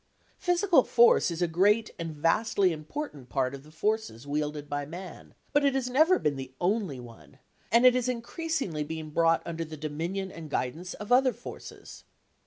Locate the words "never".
5.91-6.15